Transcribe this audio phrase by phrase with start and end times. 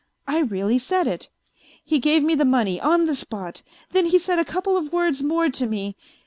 [0.27, 1.29] I really said it.
[1.83, 3.61] He gave me the money, on the spot,
[3.91, 5.95] then he said a couple of words more to me.